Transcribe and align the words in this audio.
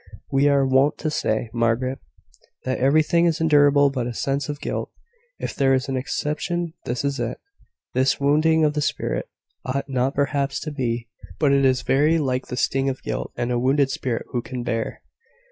We 0.31 0.47
are 0.49 0.65
wont 0.65 0.97
to 0.97 1.11
say, 1.11 1.51
Margaret, 1.53 1.99
that 2.63 2.79
everything 2.79 3.27
is 3.27 3.39
endurable 3.39 3.91
but 3.91 4.07
a 4.07 4.15
sense 4.15 4.49
of 4.49 4.59
guilt. 4.59 4.89
If 5.37 5.53
there 5.53 5.77
be 5.77 5.83
an 5.89 5.95
exception, 5.95 6.73
this 6.85 7.05
is 7.05 7.19
it. 7.19 7.39
This 7.93 8.19
wounding 8.19 8.65
of 8.65 8.73
the 8.73 8.81
spirit 8.81 9.27
ought 9.63 9.87
not 9.87 10.15
perhaps 10.15 10.59
to 10.61 10.71
be, 10.71 11.07
but 11.37 11.51
it 11.53 11.65
is 11.65 11.83
very 11.83 12.17
like 12.17 12.47
the 12.47 12.57
sting 12.57 12.89
of 12.89 13.03
guilt; 13.03 13.31
and 13.35 13.51
a 13.51 13.57
`wounded 13.57 13.91
spirit 13.91 14.25
who 14.31 14.41
can 14.41 14.63
bear?'" 14.63 15.03